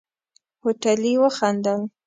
هوټلي 0.61 1.13
وخندل. 1.23 1.81